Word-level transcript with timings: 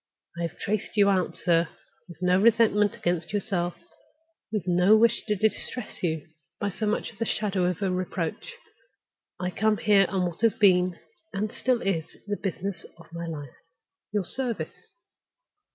I 0.35 0.41
have 0.41 0.57
traced 0.57 0.97
you 0.97 1.11
out, 1.11 1.35
sir, 1.35 1.67
with 2.07 2.23
no 2.23 2.41
resentment 2.41 2.95
against 2.97 3.31
yourself, 3.31 3.75
with 4.51 4.63
no 4.67 4.97
wish 4.97 5.23
to 5.27 5.35
distress 5.35 6.01
you 6.01 6.27
by 6.59 6.71
so 6.71 6.87
much 6.87 7.11
as 7.11 7.19
the 7.19 7.25
shadow 7.25 7.65
of 7.65 7.83
a 7.83 7.91
reproach. 7.91 8.55
I 9.39 9.51
come 9.51 9.77
here 9.77 10.07
on 10.09 10.25
what 10.25 10.41
has 10.41 10.55
been, 10.55 10.97
and 11.33 11.51
is 11.51 11.57
still, 11.57 11.77
the 11.77 12.39
business 12.41 12.83
of 12.97 13.13
my 13.13 13.27
life—your 13.27 14.23
service." 14.23 14.73